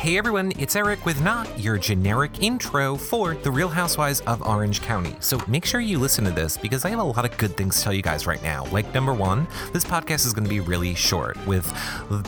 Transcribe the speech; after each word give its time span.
Hey 0.00 0.16
everyone, 0.16 0.54
it's 0.58 0.76
Eric 0.76 1.04
with 1.04 1.20
not 1.20 1.58
your 1.58 1.76
generic 1.76 2.42
intro 2.42 2.96
for 2.96 3.34
The 3.34 3.50
Real 3.50 3.68
Housewives 3.68 4.20
of 4.20 4.40
Orange 4.40 4.80
County. 4.80 5.14
So 5.20 5.38
make 5.46 5.66
sure 5.66 5.78
you 5.78 5.98
listen 5.98 6.24
to 6.24 6.30
this 6.30 6.56
because 6.56 6.86
I 6.86 6.88
have 6.88 7.00
a 7.00 7.04
lot 7.04 7.26
of 7.26 7.36
good 7.36 7.54
things 7.54 7.76
to 7.76 7.84
tell 7.84 7.92
you 7.92 8.00
guys 8.00 8.26
right 8.26 8.42
now. 8.42 8.64
Like, 8.72 8.94
number 8.94 9.12
one, 9.12 9.46
this 9.74 9.84
podcast 9.84 10.24
is 10.24 10.32
going 10.32 10.44
to 10.44 10.48
be 10.48 10.60
really 10.60 10.94
short, 10.94 11.36
with 11.46 11.70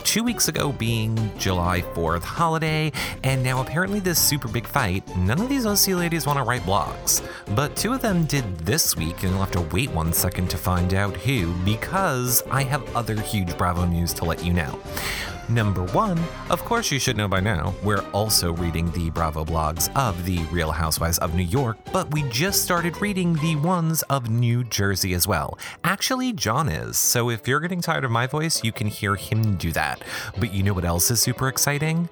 two 0.04 0.22
weeks 0.22 0.48
ago 0.48 0.72
being 0.72 1.16
July 1.38 1.80
4th 1.94 2.22
holiday, 2.22 2.92
and 3.24 3.42
now 3.42 3.62
apparently 3.62 4.00
this 4.00 4.18
super 4.18 4.48
big 4.48 4.66
fight. 4.66 5.08
None 5.16 5.40
of 5.40 5.48
these 5.48 5.64
OC 5.64 5.96
ladies 5.96 6.26
want 6.26 6.38
to 6.38 6.42
write 6.42 6.62
blogs, 6.64 7.26
but 7.56 7.74
two 7.74 7.94
of 7.94 8.02
them 8.02 8.26
did 8.26 8.44
this 8.58 8.98
week, 8.98 9.22
and 9.22 9.30
you'll 9.30 9.40
have 9.40 9.50
to 9.52 9.62
wait 9.74 9.90
one 9.92 10.12
second 10.12 10.50
to 10.50 10.58
find 10.58 10.92
out 10.92 11.16
who 11.16 11.54
because 11.64 12.42
I 12.50 12.64
have 12.64 12.94
other 12.94 13.18
huge 13.18 13.56
Bravo 13.56 13.86
news 13.86 14.12
to 14.12 14.26
let 14.26 14.44
you 14.44 14.52
know. 14.52 14.78
Number 15.48 15.84
one, 15.86 16.18
of 16.50 16.64
course, 16.64 16.90
you 16.90 16.98
should 16.98 17.16
know 17.16 17.28
by 17.28 17.40
now, 17.40 17.74
we're 17.82 18.04
also 18.12 18.52
reading 18.52 18.90
the 18.92 19.10
Bravo 19.10 19.44
blogs 19.44 19.94
of 19.96 20.24
the 20.24 20.38
Real 20.50 20.70
Housewives 20.70 21.18
of 21.18 21.34
New 21.34 21.42
York, 21.42 21.76
but 21.92 22.10
we 22.12 22.22
just 22.30 22.62
started 22.62 23.00
reading 23.02 23.34
the 23.34 23.56
ones 23.56 24.02
of 24.04 24.30
New 24.30 24.64
Jersey 24.64 25.14
as 25.14 25.26
well. 25.26 25.58
Actually, 25.82 26.32
John 26.32 26.68
is, 26.68 26.96
so 26.96 27.28
if 27.28 27.48
you're 27.48 27.60
getting 27.60 27.80
tired 27.80 28.04
of 28.04 28.10
my 28.10 28.26
voice, 28.26 28.62
you 28.62 28.72
can 28.72 28.86
hear 28.86 29.16
him 29.16 29.56
do 29.56 29.72
that. 29.72 30.02
But 30.38 30.54
you 30.54 30.62
know 30.62 30.72
what 30.72 30.84
else 30.84 31.10
is 31.10 31.20
super 31.20 31.48
exciting? 31.48 32.08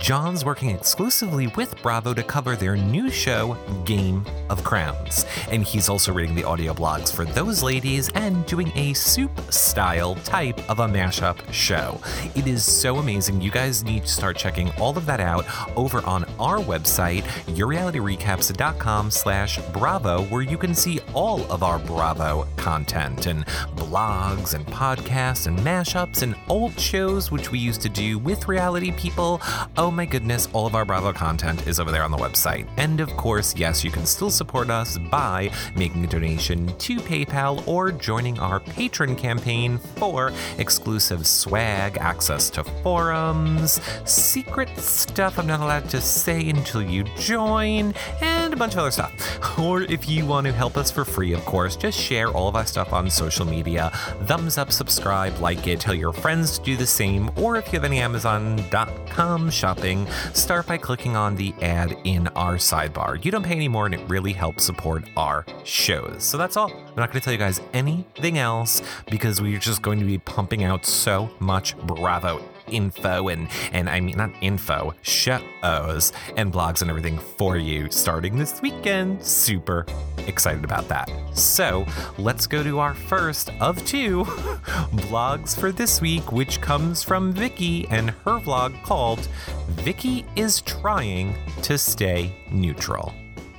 John's 0.00 0.44
working 0.44 0.70
exclusively 0.70 1.46
with 1.56 1.80
Bravo 1.80 2.12
to 2.12 2.22
cover 2.22 2.56
their 2.56 2.76
new 2.76 3.08
show, 3.08 3.56
Game 3.84 4.24
of 4.50 4.64
Crowns. 4.64 5.26
And 5.50 5.62
he's 5.62 5.88
also 5.88 6.12
reading 6.12 6.34
the 6.34 6.44
audio 6.44 6.74
blogs 6.74 7.14
for 7.14 7.24
those 7.24 7.62
ladies 7.62 8.10
and 8.14 8.44
doing 8.46 8.72
a 8.74 8.94
soup 8.94 9.30
style 9.52 10.16
type 10.16 10.58
of 10.68 10.80
a 10.80 10.86
mashup 10.86 11.40
show. 11.52 12.00
It 12.34 12.46
is 12.46 12.63
so 12.64 12.96
amazing. 12.96 13.40
You 13.40 13.50
guys 13.50 13.84
need 13.84 14.02
to 14.02 14.08
start 14.08 14.36
checking 14.36 14.70
all 14.72 14.96
of 14.96 15.06
that 15.06 15.20
out 15.20 15.46
over 15.76 16.04
on 16.06 16.24
our 16.38 16.58
website, 16.58 17.22
yourrealityrecaps.com 17.46 19.10
slash 19.10 19.58
bravo, 19.72 20.22
where 20.24 20.42
you 20.42 20.58
can 20.58 20.74
see 20.74 21.00
all 21.12 21.40
of 21.52 21.62
our 21.62 21.78
Bravo 21.78 22.46
content 22.56 23.26
and 23.26 23.46
blogs 23.76 24.54
and 24.54 24.66
podcasts 24.66 25.46
and 25.46 25.58
mashups 25.58 26.22
and 26.22 26.34
old 26.48 26.78
shows, 26.78 27.30
which 27.30 27.50
we 27.50 27.58
used 27.58 27.82
to 27.82 27.88
do 27.88 28.18
with 28.18 28.48
reality 28.48 28.92
people. 28.92 29.40
Oh 29.76 29.90
my 29.90 30.06
goodness, 30.06 30.48
all 30.52 30.66
of 30.66 30.74
our 30.74 30.84
Bravo 30.84 31.12
content 31.12 31.66
is 31.66 31.78
over 31.78 31.90
there 31.90 32.02
on 32.02 32.10
the 32.10 32.16
website. 32.16 32.66
And 32.76 33.00
of 33.00 33.10
course, 33.16 33.54
yes, 33.56 33.84
you 33.84 33.90
can 33.90 34.06
still 34.06 34.30
support 34.30 34.70
us 34.70 34.98
by 34.98 35.50
making 35.76 36.04
a 36.04 36.08
donation 36.08 36.66
to 36.78 36.96
PayPal 36.96 37.66
or 37.66 37.92
joining 37.92 38.38
our 38.38 38.60
Patreon 38.60 39.16
campaign 39.18 39.78
for 39.96 40.32
exclusive 40.58 41.26
swag, 41.26 41.96
access 41.98 42.50
to 42.54 42.64
forums, 42.64 43.80
secret 44.04 44.68
stuff 44.78 45.38
I'm 45.38 45.46
not 45.46 45.60
allowed 45.60 45.88
to 45.90 46.00
say 46.00 46.48
until 46.48 46.82
you 46.82 47.04
join, 47.18 47.94
and 48.20 48.43
a 48.54 48.58
bunch 48.58 48.74
of 48.74 48.80
other 48.80 48.90
stuff. 48.90 49.12
Or 49.56 49.82
if 49.82 50.08
you 50.08 50.26
want 50.26 50.48
to 50.48 50.52
help 50.52 50.76
us 50.76 50.90
for 50.90 51.04
free, 51.04 51.32
of 51.32 51.44
course, 51.44 51.76
just 51.76 51.96
share 51.96 52.28
all 52.28 52.48
of 52.48 52.56
our 52.56 52.66
stuff 52.66 52.92
on 52.92 53.08
social 53.08 53.46
media. 53.46 53.90
Thumbs 54.24 54.58
up, 54.58 54.72
subscribe, 54.72 55.38
like 55.38 55.68
it, 55.68 55.78
tell 55.78 55.94
your 55.94 56.12
friends 56.12 56.58
to 56.58 56.64
do 56.64 56.76
the 56.76 56.86
same, 56.86 57.30
or 57.36 57.54
if 57.54 57.66
you 57.66 57.78
have 57.78 57.84
any 57.84 58.00
Amazon.com 58.00 59.50
shopping, 59.50 60.08
start 60.32 60.66
by 60.66 60.76
clicking 60.76 61.14
on 61.14 61.36
the 61.36 61.54
ad 61.62 61.96
in 62.02 62.26
our 62.28 62.56
sidebar. 62.56 63.24
You 63.24 63.30
don't 63.30 63.44
pay 63.44 63.54
any 63.54 63.68
more, 63.68 63.86
and 63.86 63.94
it 63.94 64.00
really 64.08 64.32
helps 64.32 64.64
support 64.64 65.04
our 65.16 65.46
shows. 65.62 66.24
So 66.24 66.36
that's 66.36 66.56
all. 66.56 66.72
I'm 66.72 66.96
not 66.96 67.12
going 67.12 67.20
to 67.20 67.20
tell 67.20 67.32
you 67.32 67.38
guys 67.38 67.60
anything 67.72 68.38
else 68.38 68.82
because 69.08 69.40
we're 69.40 69.60
just 69.60 69.82
going 69.82 70.00
to 70.00 70.04
be 70.04 70.18
pumping 70.18 70.64
out 70.64 70.84
so 70.84 71.30
much 71.38 71.76
Bravo 71.78 72.42
info 72.68 73.28
and 73.28 73.48
and 73.72 73.88
I 73.88 74.00
mean 74.00 74.16
not 74.16 74.32
info, 74.40 74.94
shows 75.02 76.12
and 76.36 76.52
blogs 76.52 76.82
and 76.82 76.90
everything 76.90 77.18
for 77.18 77.56
you 77.56 77.90
starting 77.90 78.38
this 78.38 78.60
weekend. 78.62 79.24
Super 79.24 79.86
excited 80.26 80.64
about 80.64 80.88
that. 80.88 81.10
So 81.34 81.86
let's 82.18 82.46
go 82.46 82.62
to 82.62 82.78
our 82.78 82.94
first 82.94 83.50
of 83.60 83.84
two 83.86 84.24
blogs 84.24 85.58
for 85.58 85.72
this 85.72 86.00
week, 86.00 86.32
which 86.32 86.60
comes 86.60 87.02
from 87.02 87.32
Vicki 87.32 87.86
and 87.88 88.10
her 88.10 88.40
vlog 88.40 88.80
called 88.82 89.28
Vicki 89.68 90.24
is 90.36 90.60
trying 90.62 91.36
to 91.62 91.78
stay 91.78 92.32
neutral. 92.50 93.12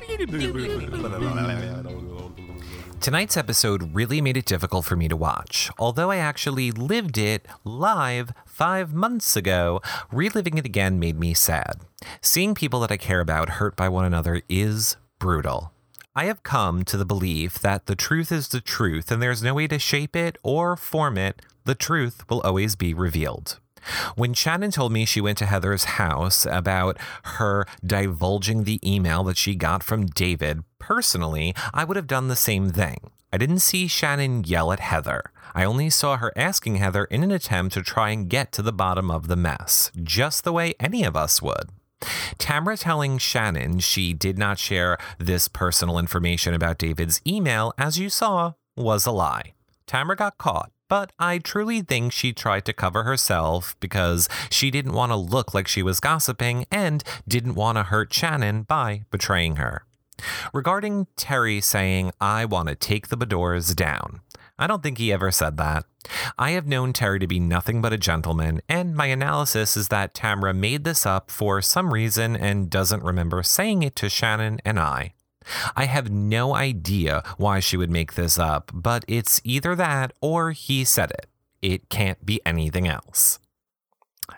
Tonight's 3.06 3.38
episode 3.38 3.94
really 3.94 4.20
made 4.20 4.36
it 4.36 4.48
difficult 4.48 4.84
for 4.84 4.96
me 4.96 5.08
to 5.08 5.16
watch. 5.16 5.70
Although 5.78 6.10
I 6.10 6.18
actually 6.18 6.72
lived 6.72 7.20
it 7.20 7.46
live 7.64 8.34
five 8.48 8.96
months 8.96 9.36
ago, 9.36 9.80
reliving 10.12 10.58
it 10.58 10.66
again 10.66 10.98
made 10.98 11.20
me 11.20 11.36
sad. 11.36 11.82
Seeing 12.20 12.56
people 12.56 12.80
that 12.80 12.92
I 12.92 12.98
care 12.98 13.20
about 13.20 13.62
hurt 13.62 13.76
by 13.76 13.90
one 13.90 14.06
another 14.06 14.42
is 14.50 14.98
brutal. 15.20 15.72
I 16.16 16.26
have 16.26 16.42
come 16.42 16.84
to 16.86 16.98
the 16.98 17.06
belief 17.06 17.60
that 17.60 17.86
the 17.86 17.96
truth 17.96 18.32
is 18.32 18.48
the 18.48 18.60
truth 18.60 19.12
and 19.12 19.22
there's 19.22 19.44
no 19.44 19.54
way 19.54 19.68
to 19.68 19.78
shape 19.78 20.16
it 20.16 20.40
or 20.42 20.76
form 20.76 21.16
it. 21.16 21.44
The 21.64 21.76
truth 21.76 22.28
will 22.28 22.42
always 22.42 22.76
be 22.76 22.96
revealed. 22.96 23.60
When 24.16 24.34
Shannon 24.34 24.72
told 24.72 24.92
me 24.92 25.06
she 25.06 25.22
went 25.22 25.38
to 25.40 25.46
Heather's 25.46 25.84
house 25.84 26.46
about 26.46 26.98
her 27.24 27.66
divulging 27.86 28.64
the 28.64 28.80
email 28.84 29.24
that 29.24 29.38
she 29.38 29.56
got 29.56 29.84
from 29.84 30.08
David, 30.08 30.64
personally, 30.80 31.54
I 31.74 31.84
would 31.84 31.98
have 31.98 32.08
done 32.08 32.28
the 32.28 32.36
same 32.36 32.70
thing. 32.70 33.12
I 33.32 33.38
didn't 33.38 33.60
see 33.60 33.88
Shannon 33.88 34.44
yell 34.46 34.72
at 34.72 34.80
Heather. 34.80 35.32
I 35.54 35.66
only 35.66 35.90
saw 35.90 36.18
her 36.18 36.32
asking 36.36 36.78
Heather 36.78 37.06
in 37.06 37.24
an 37.24 37.32
attempt 37.32 37.74
to 37.74 37.82
try 37.82 38.12
and 38.12 38.30
get 38.30 38.52
to 38.54 38.62
the 38.62 38.74
bottom 38.74 39.12
of 39.12 39.28
the 39.28 39.36
mess, 39.36 39.92
just 40.02 40.44
the 40.44 40.54
way 40.54 40.74
any 40.80 41.04
of 41.04 41.16
us 41.16 41.42
would. 41.42 41.70
Tamra 42.38 42.80
telling 42.80 43.18
Shannon 43.18 43.80
she 43.80 44.14
did 44.14 44.38
not 44.38 44.60
share 44.60 44.98
this 45.18 45.48
personal 45.48 45.98
information 45.98 46.54
about 46.54 46.78
David's 46.78 47.22
email, 47.26 47.74
as 47.78 47.98
you 47.98 48.10
saw, 48.10 48.54
was 48.76 49.06
a 49.06 49.12
lie. 49.12 49.54
Tamra 49.88 50.18
got 50.18 50.38
caught, 50.38 50.72
but 50.88 51.12
I 51.20 51.38
truly 51.40 51.82
think 51.82 52.12
she 52.12 52.34
tried 52.34 52.66
to 52.66 52.74
cover 52.74 53.04
herself 53.04 53.76
because 53.80 54.30
she 54.50 54.72
didn't 54.72 54.94
want 54.94 55.12
to 55.12 55.16
look 55.16 55.54
like 55.54 55.68
she 55.68 55.84
was 55.84 56.00
gossiping 56.00 56.66
and 56.72 57.04
didn't 57.28 57.56
want 57.56 57.78
to 57.78 57.84
hurt 57.84 58.14
Shannon 58.14 58.64
by 58.64 59.06
betraying 59.12 59.58
her. 59.58 59.86
Regarding 60.54 61.08
Terry 61.18 61.60
saying, 61.60 62.12
I 62.22 62.46
want 62.46 62.70
to 62.70 62.76
take 62.76 63.08
the 63.10 63.18
Beadors 63.18 63.76
down, 63.76 64.22
I 64.58 64.68
don't 64.68 64.82
think 64.82 64.98
he 64.98 65.12
ever 65.12 65.32
said 65.32 65.58
that. 65.58 65.84
I 66.38 66.52
have 66.52 66.68
known 66.68 66.94
Terry 66.94 67.20
to 67.20 67.28
be 67.28 67.40
nothing 67.40 67.82
but 67.82 67.92
a 67.92 67.98
gentleman, 67.98 68.62
and 68.70 68.96
my 68.96 69.08
analysis 69.08 69.76
is 69.76 69.90
that 69.90 70.14
Tamra 70.14 70.56
made 70.56 70.86
this 70.86 71.06
up 71.06 71.30
for 71.30 71.62
some 71.62 71.94
reason 71.94 72.38
and 72.38 72.70
doesn't 72.70 73.04
remember 73.04 73.44
saying 73.44 73.84
it 73.84 73.96
to 73.98 74.08
Shannon 74.08 74.62
and 74.64 74.80
I. 74.80 75.15
I 75.76 75.86
have 75.86 76.12
no 76.12 76.56
idea 76.56 77.24
why 77.38 77.60
she 77.60 77.78
would 77.78 77.92
make 77.92 78.14
this 78.14 78.38
up, 78.40 78.72
but 78.74 79.06
it's 79.08 79.42
either 79.44 79.76
that 79.76 80.14
or 80.22 80.52
he 80.52 80.84
said 80.84 81.12
it. 81.12 81.28
It 81.62 81.90
can't 81.90 82.26
be 82.26 82.42
anything 82.46 82.88
else. 82.88 83.40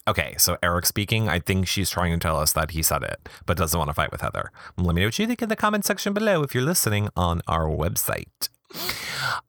Okay, 0.07 0.35
so 0.37 0.57
Eric 0.61 0.85
speaking, 0.85 1.29
I 1.29 1.39
think 1.39 1.67
she's 1.67 1.89
trying 1.89 2.11
to 2.11 2.19
tell 2.19 2.37
us 2.37 2.53
that 2.53 2.71
he 2.71 2.81
said 2.81 3.03
it, 3.03 3.29
but 3.45 3.57
doesn't 3.57 3.77
want 3.77 3.89
to 3.89 3.93
fight 3.93 4.11
with 4.11 4.21
Heather. 4.21 4.51
Let 4.77 4.95
me 4.95 5.01
know 5.01 5.07
what 5.07 5.19
you 5.19 5.27
think 5.27 5.41
in 5.41 5.49
the 5.49 5.55
comment 5.55 5.85
section 5.85 6.13
below 6.13 6.43
if 6.43 6.53
you're 6.53 6.63
listening 6.63 7.09
on 7.15 7.41
our 7.47 7.65
website. 7.65 8.49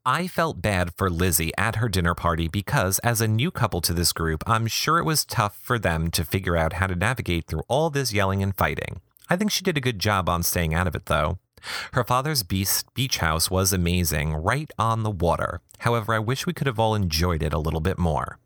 I 0.07 0.29
felt 0.29 0.63
bad 0.63 0.95
for 0.97 1.11
Lizzie 1.11 1.53
at 1.59 1.77
her 1.77 1.89
dinner 1.89 2.15
party 2.15 2.49
because, 2.49 2.99
as 3.01 3.21
a 3.21 3.29
new 3.29 3.51
couple 3.51 3.81
to 3.83 3.93
this 3.93 4.13
group, 4.13 4.43
I'm 4.47 4.67
sure 4.67 4.99
it 4.99 5.05
was 5.05 5.25
tough 5.25 5.57
for 5.57 5.79
them 5.79 6.11
to 6.13 6.25
figure 6.25 6.57
out 6.57 6.75
how 6.75 6.87
to 6.87 6.95
navigate 6.95 7.47
through 7.47 7.63
all 7.69 7.91
this 7.91 8.13
yelling 8.13 8.43
and 8.43 8.57
fighting. 8.57 9.01
I 9.29 9.37
think 9.37 9.51
she 9.51 9.63
did 9.63 9.77
a 9.77 9.83
good 9.83 9.99
job 9.99 10.29
on 10.29 10.43
staying 10.43 10.73
out 10.73 10.87
of 10.87 10.95
it, 10.95 11.07
though. 11.07 11.39
Her 11.93 12.05
father's 12.05 12.43
beach 12.43 13.19
house 13.19 13.51
was 13.51 13.73
amazing, 13.73 14.35
right 14.35 14.71
on 14.79 15.03
the 15.03 15.11
water. 15.11 15.61
However, 15.79 16.15
I 16.15 16.19
wish 16.19 16.47
we 16.47 16.53
could 16.53 16.67
have 16.67 16.79
all 16.79 16.95
enjoyed 16.95 17.43
it 17.43 17.53
a 17.53 17.59
little 17.59 17.81
bit 17.81 17.99
more. 17.99 18.39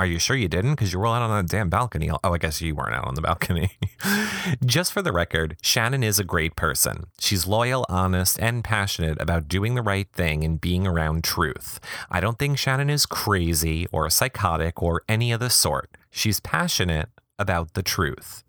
Are 0.00 0.06
you 0.06 0.20
sure 0.20 0.36
you 0.36 0.46
didn't? 0.46 0.76
Because 0.76 0.92
you 0.92 1.00
were 1.00 1.08
out 1.08 1.22
on 1.22 1.30
that 1.30 1.50
damn 1.50 1.68
balcony. 1.68 2.08
Oh, 2.08 2.32
I 2.32 2.38
guess 2.38 2.60
you 2.60 2.72
weren't 2.76 2.94
out 2.94 3.08
on 3.08 3.16
the 3.16 3.20
balcony. 3.20 3.72
Just 4.64 4.92
for 4.92 5.02
the 5.02 5.10
record, 5.10 5.56
Shannon 5.60 6.04
is 6.04 6.20
a 6.20 6.24
great 6.24 6.54
person. 6.54 7.06
She's 7.18 7.48
loyal, 7.48 7.84
honest, 7.88 8.38
and 8.38 8.62
passionate 8.62 9.20
about 9.20 9.48
doing 9.48 9.74
the 9.74 9.82
right 9.82 10.06
thing 10.12 10.44
and 10.44 10.60
being 10.60 10.86
around 10.86 11.24
truth. 11.24 11.80
I 12.10 12.20
don't 12.20 12.38
think 12.38 12.58
Shannon 12.58 12.90
is 12.90 13.06
crazy 13.06 13.88
or 13.90 14.08
psychotic 14.08 14.80
or 14.80 15.02
any 15.08 15.32
of 15.32 15.40
the 15.40 15.50
sort. 15.50 15.90
She's 16.12 16.38
passionate 16.38 17.08
about 17.36 17.74
the 17.74 17.82
truth. 17.82 18.44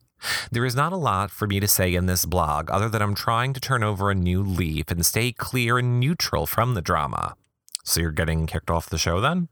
There 0.52 0.66
is 0.66 0.76
not 0.76 0.94
a 0.94 0.98
lot 0.98 1.32
for 1.32 1.48
me 1.48 1.60
to 1.60 1.68
say 1.68 1.94
in 1.96 2.06
this 2.06 2.26
blog 2.26 2.70
other 2.70 2.90
than 2.90 3.02
I'm 3.02 3.16
trying 3.16 3.54
to 3.54 3.60
turn 3.60 3.84
over 3.84 4.10
a 4.10 4.16
new 4.16 4.44
leaf 4.44 4.90
and 4.90 5.06
stay 5.06 5.32
clear 5.32 5.78
and 5.78 6.00
neutral 6.00 6.46
from 6.46 6.74
the 6.74 6.82
drama. 6.82 7.36
So 7.84 8.02
you're 8.02 8.12
getting 8.12 8.46
kicked 8.46 8.70
off 8.70 8.90
the 8.90 8.98
show 8.98 9.20
then? 9.20 9.48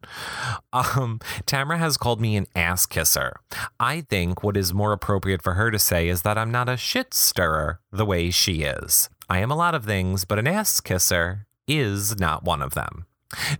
Um, 0.72 1.20
Tamra 1.48 1.80
has 1.80 1.98
called 1.98 2.22
me 2.22 2.36
an 2.36 2.46
ass 2.56 2.86
kisser. 2.86 3.40
I 3.80 4.02
think 4.02 4.44
what 4.44 4.56
is 4.56 4.74
more 4.74 4.92
appropriate 4.92 5.42
for 5.42 5.56
her 5.56 5.72
to 5.72 5.80
say 5.80 6.08
is 6.08 6.22
that 6.22 6.38
I'm 6.38 6.52
not 6.52 6.70
a 6.70 6.78
shit 6.78 7.14
stirrer 7.16 7.80
the 7.92 8.06
way 8.06 8.30
she 8.30 8.62
is. 8.62 9.10
I 9.28 9.40
am 9.40 9.50
a 9.50 9.56
lot 9.56 9.74
of 9.74 9.86
things, 9.86 10.24
but 10.24 10.38
an 10.38 10.48
ass 10.48 10.82
kisser 10.82 11.48
is 11.68 12.20
not 12.20 12.44
one 12.44 12.62
of 12.62 12.76
them. 12.76 13.08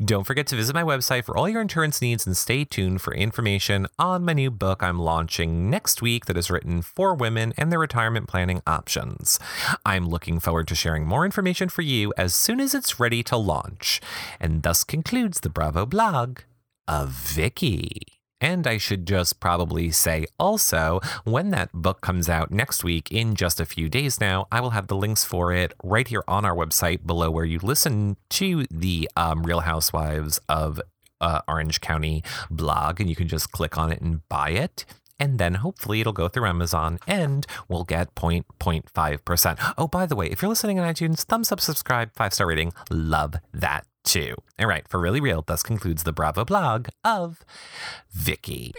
Don't 0.04 0.26
forget 0.26 0.48
to 0.48 0.56
visit 0.56 0.74
my 0.74 0.84
website 0.84 1.26
for 1.26 1.36
all 1.38 1.50
your 1.50 1.62
insurance 1.62 2.02
needs 2.02 2.26
and 2.26 2.38
stay 2.38 2.64
tuned 2.64 3.02
for 3.02 3.14
information 3.14 3.88
on 4.00 4.24
my 4.24 4.34
new 4.34 4.50
book 4.50 4.82
I'm 4.82 5.00
launching 5.00 5.70
next 5.70 6.02
week 6.02 6.26
that 6.26 6.38
is 6.38 6.50
written 6.50 6.82
for 6.82 7.14
women 7.14 7.54
and 7.58 7.72
their 7.72 7.80
retirement 7.80 8.28
planning 8.28 8.62
options. 8.66 9.40
I'm 9.86 10.08
looking 10.08 10.40
forward 10.40 10.68
to 10.70 10.76
sharing 10.76 11.06
more 11.06 11.26
information 11.26 11.70
for 11.70 11.82
you 11.82 12.14
as 12.18 12.34
soon 12.34 12.60
as 12.60 12.74
it's 12.74 13.00
ready 13.00 13.24
to 13.24 13.38
launch. 13.38 14.02
And 14.40 14.64
thus 14.64 14.84
concludes 14.84 15.42
the 15.42 15.50
Bravo 15.50 15.86
blog 15.86 16.40
of 16.88 17.10
Vicki. 17.10 18.17
And 18.40 18.68
I 18.68 18.78
should 18.78 19.08
just 19.08 19.40
probably 19.40 19.90
say 19.92 20.26
also, 20.40 21.00
when 21.24 21.50
that 21.52 21.72
book 21.74 22.02
comes 22.02 22.30
out 22.30 22.52
next 22.52 22.84
week 22.84 23.12
in 23.12 23.34
just 23.36 23.60
a 23.60 23.66
few 23.66 23.90
days 23.90 24.20
now, 24.20 24.48
I 24.52 24.62
will 24.62 24.72
have 24.72 24.88
the 24.88 24.96
links 24.96 25.26
for 25.26 25.52
it 25.52 25.74
right 25.84 26.08
here 26.08 26.24
on 26.28 26.46
our 26.46 26.56
website 26.56 27.06
below 27.06 27.32
where 27.32 27.46
you 27.46 27.60
listen 27.60 28.18
to 28.30 28.66
the 28.70 29.10
um, 29.16 29.44
Real 29.44 29.62
Housewives 29.62 30.40
of 30.48 30.80
uh, 31.20 31.42
Orange 31.48 31.82
County 31.82 32.24
blog, 32.52 33.00
and 33.00 33.10
you 33.10 33.16
can 33.16 33.28
just 33.28 33.52
click 33.52 33.78
on 33.78 33.92
it 33.92 34.02
and 34.02 34.28
buy 34.30 34.52
it. 34.52 34.86
And 35.20 35.40
then 35.40 35.56
hopefully 35.56 36.00
it'll 36.00 36.14
go 36.14 36.28
through 36.28 36.46
Amazon 36.46 37.00
and 37.08 37.48
we'll 37.68 37.86
get 37.86 38.14
0.5%. 38.14 39.74
Oh, 39.76 39.88
by 39.88 40.06
the 40.06 40.16
way, 40.16 40.28
if 40.28 40.44
you're 40.44 40.50
listening 40.50 40.80
on 40.80 40.94
iTunes, 40.94 41.24
thumbs 41.24 41.52
up, 41.52 41.60
subscribe, 41.60 42.12
five 42.14 42.36
star 42.36 42.46
rating. 42.46 42.72
Love 42.92 43.34
that 43.52 43.88
too. 44.08 44.36
All 44.58 44.66
right, 44.68 44.88
for 44.88 45.00
really 45.00 45.20
real, 45.20 45.44
thus 45.46 45.62
concludes 45.62 46.04
the 46.04 46.14
Bravo 46.14 46.46
blog 46.46 46.88
of 47.04 47.44
Vicki. 48.12 48.74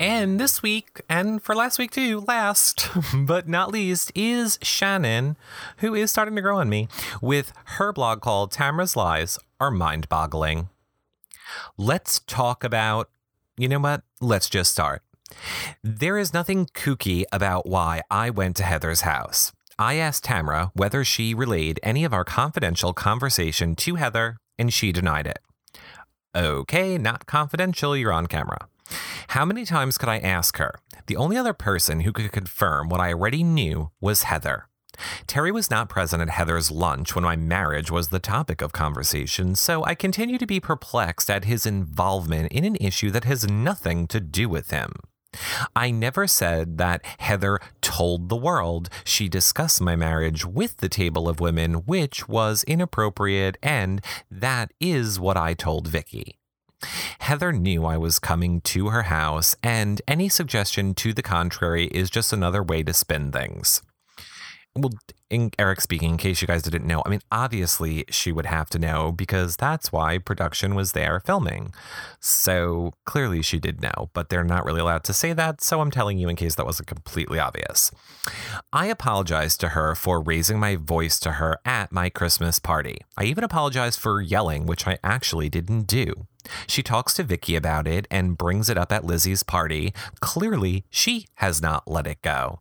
and 0.00 0.40
this 0.40 0.62
week, 0.62 1.00
and 1.08 1.42
for 1.42 1.54
last 1.54 1.78
week 1.78 1.90
too, 1.90 2.20
last 2.20 2.88
but 3.14 3.48
not 3.48 3.70
least, 3.72 4.12
is 4.14 4.58
Shannon, 4.62 5.36
who 5.78 5.94
is 5.94 6.10
starting 6.10 6.36
to 6.36 6.42
grow 6.42 6.58
on 6.58 6.68
me 6.68 6.88
with 7.20 7.52
her 7.64 7.92
blog 7.92 8.20
called 8.20 8.52
Tamra's 8.52 8.96
Lies 8.96 9.38
Are 9.60 9.70
Mind 9.70 10.08
Boggling. 10.08 10.68
Let's 11.76 12.20
talk 12.20 12.64
about, 12.64 13.10
you 13.56 13.68
know 13.68 13.80
what? 13.80 14.02
Let's 14.20 14.48
just 14.48 14.72
start. 14.72 15.02
There 15.82 16.16
is 16.16 16.32
nothing 16.32 16.66
kooky 16.66 17.24
about 17.32 17.66
why 17.66 18.02
I 18.10 18.30
went 18.30 18.56
to 18.56 18.62
Heather's 18.62 19.00
house. 19.02 19.52
I 19.78 19.96
asked 19.96 20.24
Tamra 20.24 20.70
whether 20.74 21.04
she 21.04 21.34
relayed 21.34 21.80
any 21.82 22.04
of 22.04 22.14
our 22.14 22.24
confidential 22.24 22.94
conversation 22.94 23.74
to 23.76 23.96
Heather, 23.96 24.38
and 24.58 24.72
she 24.72 24.90
denied 24.90 25.26
it. 25.26 25.40
Okay, 26.34 26.96
not 26.96 27.26
confidential, 27.26 27.96
you're 27.96 28.12
on 28.12 28.26
camera. 28.26 28.68
How 29.28 29.44
many 29.44 29.66
times 29.66 29.98
could 29.98 30.08
I 30.08 30.18
ask 30.18 30.56
her? 30.56 30.76
The 31.08 31.16
only 31.16 31.36
other 31.36 31.52
person 31.52 32.00
who 32.00 32.12
could 32.12 32.32
confirm 32.32 32.88
what 32.88 33.00
I 33.00 33.12
already 33.12 33.42
knew 33.42 33.90
was 34.00 34.22
Heather. 34.22 34.68
Terry 35.26 35.52
was 35.52 35.70
not 35.70 35.90
present 35.90 36.22
at 36.22 36.30
Heather's 36.30 36.70
lunch 36.70 37.14
when 37.14 37.24
my 37.24 37.36
marriage 37.36 37.90
was 37.90 38.08
the 38.08 38.18
topic 38.18 38.62
of 38.62 38.72
conversation, 38.72 39.54
so 39.54 39.84
I 39.84 39.94
continue 39.94 40.38
to 40.38 40.46
be 40.46 40.58
perplexed 40.58 41.28
at 41.28 41.44
his 41.44 41.66
involvement 41.66 42.50
in 42.50 42.64
an 42.64 42.76
issue 42.76 43.10
that 43.10 43.24
has 43.24 43.46
nothing 43.46 44.06
to 44.06 44.20
do 44.20 44.48
with 44.48 44.70
him. 44.70 44.92
I 45.74 45.90
never 45.90 46.26
said 46.26 46.78
that 46.78 47.04
Heather 47.18 47.60
told 47.80 48.28
the 48.28 48.36
world 48.36 48.88
she 49.04 49.28
discussed 49.28 49.80
my 49.80 49.96
marriage 49.96 50.44
with 50.44 50.78
the 50.78 50.88
table 50.88 51.28
of 51.28 51.40
women, 51.40 51.74
which 51.86 52.28
was 52.28 52.64
inappropriate, 52.64 53.56
and 53.62 54.04
that 54.30 54.72
is 54.80 55.20
what 55.20 55.36
I 55.36 55.54
told 55.54 55.88
Vicki. 55.88 56.38
Heather 57.20 57.52
knew 57.52 57.84
I 57.84 57.96
was 57.96 58.18
coming 58.18 58.60
to 58.62 58.88
her 58.88 59.04
house, 59.04 59.56
and 59.62 60.02
any 60.06 60.28
suggestion 60.28 60.94
to 60.94 61.12
the 61.12 61.22
contrary 61.22 61.86
is 61.86 62.10
just 62.10 62.32
another 62.32 62.62
way 62.62 62.82
to 62.82 62.92
spin 62.92 63.32
things 63.32 63.82
well, 64.76 64.92
in 65.28 65.50
Eric 65.58 65.80
speaking, 65.80 66.10
in 66.10 66.16
case 66.16 66.40
you 66.40 66.46
guys 66.46 66.62
didn't 66.62 66.86
know, 66.86 67.02
I 67.04 67.08
mean, 67.08 67.20
obviously 67.32 68.04
she 68.08 68.30
would 68.30 68.46
have 68.46 68.70
to 68.70 68.78
know 68.78 69.10
because 69.10 69.56
that's 69.56 69.90
why 69.90 70.18
production 70.18 70.74
was 70.74 70.92
there 70.92 71.20
filming. 71.20 71.72
So 72.20 72.92
clearly 73.04 73.42
she 73.42 73.58
did 73.58 73.82
know, 73.82 74.10
but 74.12 74.28
they're 74.28 74.44
not 74.44 74.64
really 74.64 74.80
allowed 74.80 75.04
to 75.04 75.12
say 75.12 75.32
that. 75.32 75.60
So 75.60 75.80
I'm 75.80 75.90
telling 75.90 76.18
you 76.18 76.28
in 76.28 76.36
case 76.36 76.54
that 76.54 76.66
wasn't 76.66 76.88
completely 76.88 77.38
obvious. 77.38 77.90
I 78.72 78.86
apologized 78.86 79.60
to 79.60 79.70
her 79.70 79.94
for 79.94 80.20
raising 80.20 80.60
my 80.60 80.76
voice 80.76 81.18
to 81.20 81.32
her 81.32 81.58
at 81.64 81.90
my 81.90 82.08
Christmas 82.08 82.58
party. 82.60 82.98
I 83.16 83.24
even 83.24 83.42
apologized 83.44 83.98
for 83.98 84.20
yelling, 84.20 84.66
which 84.66 84.86
I 84.86 84.98
actually 85.02 85.48
didn't 85.48 85.82
do. 85.82 86.26
She 86.68 86.82
talks 86.84 87.14
to 87.14 87.24
Vicki 87.24 87.56
about 87.56 87.88
it 87.88 88.06
and 88.08 88.38
brings 88.38 88.68
it 88.70 88.78
up 88.78 88.92
at 88.92 89.04
Lizzie's 89.04 89.42
party. 89.42 89.92
Clearly, 90.20 90.84
she 90.90 91.26
has 91.36 91.60
not 91.60 91.88
let 91.88 92.06
it 92.06 92.22
go. 92.22 92.60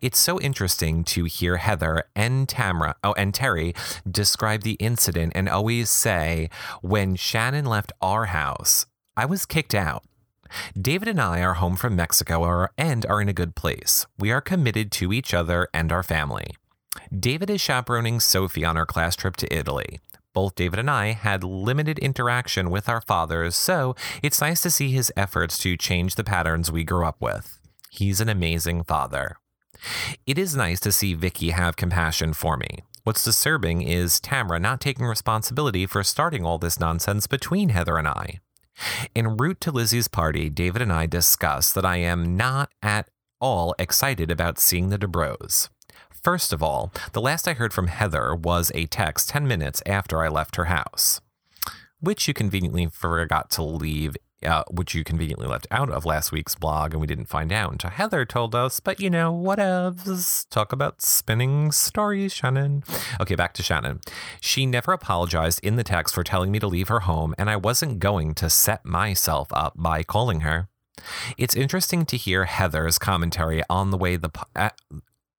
It's 0.00 0.18
so 0.18 0.40
interesting 0.40 1.04
to 1.04 1.24
hear 1.24 1.56
Heather 1.56 2.04
and 2.14 2.46
Tamra, 2.46 2.94
oh, 3.02 3.14
and 3.14 3.34
Terry 3.34 3.74
describe 4.08 4.62
the 4.62 4.74
incident 4.74 5.32
and 5.34 5.48
always 5.48 5.90
say, 5.90 6.50
when 6.82 7.16
Shannon 7.16 7.64
left 7.64 7.92
our 8.00 8.26
house, 8.26 8.86
I 9.16 9.24
was 9.24 9.46
kicked 9.46 9.74
out. 9.74 10.04
David 10.80 11.08
and 11.08 11.20
I 11.20 11.42
are 11.42 11.54
home 11.54 11.76
from 11.76 11.96
Mexico 11.96 12.68
and 12.78 13.04
are 13.06 13.20
in 13.20 13.28
a 13.28 13.32
good 13.32 13.56
place. 13.56 14.06
We 14.18 14.30
are 14.30 14.40
committed 14.40 14.92
to 14.92 15.12
each 15.12 15.34
other 15.34 15.68
and 15.74 15.90
our 15.90 16.04
family. 16.04 16.54
David 17.18 17.50
is 17.50 17.60
chaperoning 17.60 18.20
Sophie 18.20 18.64
on 18.64 18.76
our 18.76 18.86
class 18.86 19.16
trip 19.16 19.36
to 19.36 19.52
Italy. 19.52 20.00
Both 20.32 20.54
David 20.54 20.78
and 20.78 20.90
I 20.90 21.12
had 21.12 21.42
limited 21.42 21.98
interaction 21.98 22.70
with 22.70 22.88
our 22.88 23.00
fathers, 23.00 23.56
so 23.56 23.96
it's 24.22 24.40
nice 24.40 24.60
to 24.62 24.70
see 24.70 24.90
his 24.90 25.12
efforts 25.16 25.58
to 25.60 25.76
change 25.76 26.14
the 26.14 26.24
patterns 26.24 26.70
we 26.70 26.84
grew 26.84 27.04
up 27.04 27.16
with. 27.20 27.58
He's 27.90 28.20
an 28.20 28.28
amazing 28.28 28.84
father. 28.84 29.38
It 30.26 30.38
is 30.38 30.56
nice 30.56 30.80
to 30.80 30.92
see 30.92 31.14
Vicki 31.14 31.50
have 31.50 31.76
compassion 31.76 32.32
for 32.32 32.56
me. 32.56 32.82
What's 33.04 33.24
disturbing 33.24 33.82
is 33.82 34.20
Tamra 34.20 34.60
not 34.60 34.80
taking 34.80 35.06
responsibility 35.06 35.86
for 35.86 36.02
starting 36.02 36.44
all 36.44 36.58
this 36.58 36.80
nonsense 36.80 37.26
between 37.26 37.68
Heather 37.68 37.98
and 37.98 38.08
I. 38.08 38.40
En 39.14 39.36
route 39.36 39.60
to 39.60 39.70
Lizzie's 39.70 40.08
party, 40.08 40.50
David 40.50 40.82
and 40.82 40.92
I 40.92 41.06
discuss 41.06 41.72
that 41.72 41.84
I 41.84 41.98
am 41.98 42.36
not 42.36 42.70
at 42.82 43.08
all 43.40 43.74
excited 43.78 44.30
about 44.30 44.58
seeing 44.58 44.88
the 44.88 44.98
Dubrows. 44.98 45.68
First 46.10 46.52
of 46.52 46.62
all, 46.62 46.92
the 47.12 47.20
last 47.20 47.46
I 47.46 47.52
heard 47.52 47.72
from 47.72 47.86
Heather 47.86 48.34
was 48.34 48.72
a 48.74 48.86
text 48.86 49.28
10 49.28 49.46
minutes 49.46 49.82
after 49.86 50.22
I 50.22 50.28
left 50.28 50.56
her 50.56 50.64
house, 50.64 51.20
which 52.00 52.26
you 52.26 52.34
conveniently 52.34 52.86
forgot 52.86 53.50
to 53.50 53.62
leave 53.62 54.16
uh, 54.44 54.64
which 54.70 54.94
you 54.94 55.04
conveniently 55.04 55.46
left 55.46 55.66
out 55.70 55.90
of 55.90 56.04
last 56.04 56.32
week's 56.32 56.54
blog 56.54 56.92
and 56.92 57.00
we 57.00 57.06
didn't 57.06 57.26
find 57.26 57.52
out 57.52 57.72
until 57.72 57.90
Heather 57.90 58.24
told 58.24 58.54
us. 58.54 58.80
But 58.80 59.00
you 59.00 59.10
know, 59.10 59.32
whatevs. 59.32 60.48
Talk 60.50 60.72
about 60.72 61.02
spinning 61.02 61.72
stories, 61.72 62.32
Shannon. 62.32 62.84
Okay, 63.20 63.34
back 63.34 63.54
to 63.54 63.62
Shannon. 63.62 64.00
She 64.40 64.66
never 64.66 64.92
apologized 64.92 65.60
in 65.62 65.76
the 65.76 65.84
text 65.84 66.14
for 66.14 66.24
telling 66.24 66.50
me 66.50 66.58
to 66.58 66.66
leave 66.66 66.88
her 66.88 67.00
home, 67.00 67.34
and 67.38 67.48
I 67.48 67.56
wasn't 67.56 67.98
going 67.98 68.34
to 68.34 68.50
set 68.50 68.84
myself 68.84 69.48
up 69.52 69.74
by 69.76 70.02
calling 70.02 70.40
her. 70.40 70.68
It's 71.36 71.54
interesting 71.54 72.04
to 72.06 72.16
hear 72.16 72.44
Heather's 72.46 72.98
commentary 72.98 73.62
on 73.68 73.90
the 73.90 73.98
way 73.98 74.16
the 74.16 74.30
uh, 74.54 74.70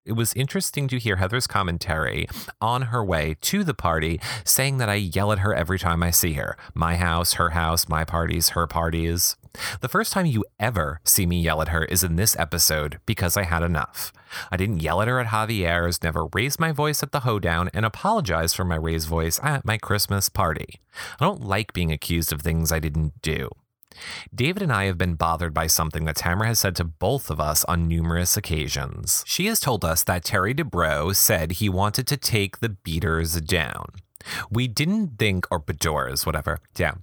it 0.07 0.13
was 0.13 0.33
interesting 0.33 0.87
to 0.87 0.97
hear 0.97 1.17
Heather's 1.17 1.47
commentary 1.47 2.27
on 2.61 2.83
her 2.83 3.03
way 3.03 3.35
to 3.41 3.63
the 3.63 3.73
party, 3.73 4.19
saying 4.45 4.77
that 4.77 4.89
I 4.89 4.95
yell 4.95 5.31
at 5.31 5.39
her 5.39 5.53
every 5.53 5.77
time 5.77 6.01
I 6.01 6.11
see 6.11 6.33
her. 6.33 6.57
My 6.73 6.95
house, 6.95 7.33
her 7.33 7.49
house, 7.49 7.89
my 7.89 8.05
parties, 8.05 8.49
her 8.49 8.67
parties. 8.67 9.35
The 9.81 9.89
first 9.89 10.13
time 10.13 10.25
you 10.25 10.45
ever 10.59 11.01
see 11.03 11.25
me 11.25 11.41
yell 11.41 11.61
at 11.61 11.69
her 11.69 11.83
is 11.85 12.03
in 12.03 12.15
this 12.15 12.37
episode 12.39 12.99
because 13.05 13.35
I 13.35 13.43
had 13.43 13.63
enough. 13.63 14.13
I 14.51 14.57
didn't 14.57 14.81
yell 14.81 15.01
at 15.01 15.07
her 15.07 15.19
at 15.19 15.27
Javier's, 15.27 16.01
never 16.03 16.27
raised 16.33 16.59
my 16.59 16.71
voice 16.71 17.03
at 17.03 17.11
the 17.11 17.21
hoedown, 17.21 17.69
and 17.73 17.85
apologized 17.85 18.55
for 18.55 18.65
my 18.65 18.75
raised 18.75 19.07
voice 19.07 19.39
at 19.43 19.65
my 19.65 19.77
Christmas 19.77 20.29
party. 20.29 20.79
I 21.19 21.25
don't 21.25 21.43
like 21.43 21.73
being 21.73 21.91
accused 21.91 22.31
of 22.31 22.41
things 22.41 22.71
I 22.71 22.79
didn't 22.79 23.21
do. 23.21 23.49
David 24.33 24.61
and 24.61 24.71
I 24.71 24.85
have 24.85 24.97
been 24.97 25.15
bothered 25.15 25.53
by 25.53 25.67
something 25.67 26.05
that 26.05 26.17
Tamra 26.17 26.47
has 26.47 26.59
said 26.59 26.75
to 26.75 26.83
both 26.83 27.29
of 27.29 27.39
us 27.39 27.63
on 27.65 27.87
numerous 27.87 28.37
occasions. 28.37 29.23
She 29.25 29.47
has 29.47 29.59
told 29.59 29.83
us 29.83 30.03
that 30.03 30.23
Terry 30.23 30.53
Dubrow 30.53 31.15
said 31.15 31.53
he 31.53 31.69
wanted 31.69 32.07
to 32.07 32.17
take 32.17 32.59
the 32.59 32.69
beaters 32.69 33.39
down. 33.41 33.87
We 34.49 34.67
didn't 34.67 35.17
think, 35.17 35.47
or 35.51 35.59
Beadors, 35.59 36.25
whatever. 36.25 36.59
Yeah. 36.77 36.95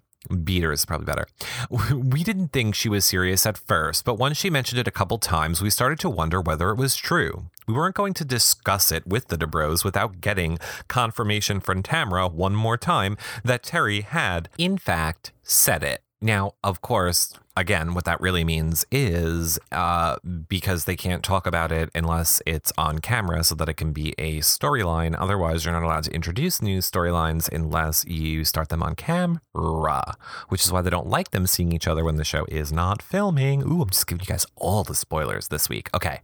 Beater 0.42 0.72
is 0.72 0.86
probably 0.86 1.04
better. 1.04 1.26
We 1.94 2.24
didn't 2.24 2.48
think 2.48 2.74
she 2.74 2.88
was 2.88 3.04
serious 3.04 3.44
at 3.44 3.58
first, 3.58 4.04
but 4.04 4.18
once 4.18 4.38
she 4.38 4.48
mentioned 4.48 4.78
it 4.78 4.88
a 4.88 4.92
couple 4.92 5.18
times, 5.18 5.60
we 5.60 5.68
started 5.68 5.98
to 6.00 6.08
wonder 6.08 6.40
whether 6.40 6.70
it 6.70 6.78
was 6.78 6.96
true. 6.96 7.50
We 7.66 7.74
weren't 7.74 7.94
going 7.94 8.14
to 8.14 8.24
discuss 8.24 8.90
it 8.90 9.06
with 9.06 9.28
the 9.28 9.36
Dubrows 9.36 9.84
without 9.84 10.20
getting 10.20 10.58
confirmation 10.88 11.60
from 11.60 11.82
Tamra 11.82 12.32
one 12.32 12.54
more 12.54 12.78
time 12.78 13.18
that 13.44 13.62
Terry 13.62 14.00
had, 14.00 14.48
in 14.56 14.78
fact, 14.78 15.32
said 15.42 15.82
it. 15.82 16.02
Now, 16.24 16.52
of 16.64 16.80
course, 16.80 17.34
again, 17.54 17.92
what 17.92 18.06
that 18.06 18.18
really 18.18 18.44
means 18.44 18.86
is 18.90 19.58
uh, 19.70 20.16
because 20.48 20.86
they 20.86 20.96
can't 20.96 21.22
talk 21.22 21.46
about 21.46 21.70
it 21.70 21.90
unless 21.94 22.40
it's 22.46 22.72
on 22.78 23.00
camera 23.00 23.44
so 23.44 23.54
that 23.56 23.68
it 23.68 23.74
can 23.74 23.92
be 23.92 24.14
a 24.16 24.38
storyline. 24.38 25.14
Otherwise, 25.18 25.66
you're 25.66 25.74
not 25.74 25.82
allowed 25.82 26.04
to 26.04 26.14
introduce 26.14 26.62
new 26.62 26.78
storylines 26.78 27.52
unless 27.52 28.06
you 28.06 28.42
start 28.42 28.70
them 28.70 28.82
on 28.82 28.94
camera, 28.94 30.16
which 30.48 30.64
is 30.64 30.72
why 30.72 30.80
they 30.80 30.88
don't 30.88 31.08
like 31.08 31.30
them 31.32 31.46
seeing 31.46 31.72
each 31.72 31.86
other 31.86 32.02
when 32.02 32.16
the 32.16 32.24
show 32.24 32.46
is 32.48 32.72
not 32.72 33.02
filming. 33.02 33.62
Ooh, 33.62 33.82
I'm 33.82 33.90
just 33.90 34.06
giving 34.06 34.22
you 34.22 34.26
guys 34.28 34.46
all 34.56 34.82
the 34.82 34.94
spoilers 34.94 35.48
this 35.48 35.68
week. 35.68 35.90
Okay. 35.94 36.22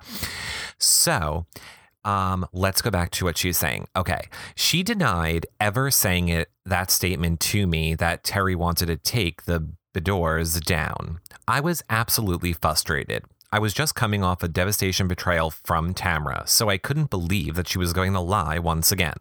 So, 0.79 1.45
Um, 2.03 2.47
let's 2.55 2.81
go 2.81 2.91
back 2.91 3.11
to 3.11 3.27
what 3.27 3.37
she's 3.37 3.59
saying. 3.59 3.87
Okay. 3.95 4.23
She 4.55 4.83
denied 4.83 5.45
ever 5.61 5.91
saying 5.91 6.29
it 6.29 6.49
that 6.65 6.91
statement 6.91 7.41
to 7.41 7.67
me 7.67 7.95
that 7.97 8.25
Terry 8.25 8.55
wanted 8.55 8.87
to 8.87 8.97
take 8.97 9.45
the 9.45 9.75
Beadors 9.93 10.61
down. 10.61 11.21
I 11.49 11.61
was 11.61 11.83
absolutely 11.91 12.53
frustrated. 12.53 13.25
I 13.53 13.59
was 13.59 13.75
just 13.75 13.97
coming 13.97 14.23
off 14.23 14.45
a 14.45 14.49
devastation 14.49 15.09
betrayal 15.09 15.51
from 15.51 15.93
Tamra, 15.95 16.49
so 16.49 16.69
I 16.69 16.79
couldn't 16.79 17.11
believe 17.11 17.57
that 17.57 17.67
she 17.67 17.79
was 17.79 17.93
going 17.93 18.13
to 18.13 18.21
lie 18.21 18.61
once 18.61 18.93
again. 18.93 19.17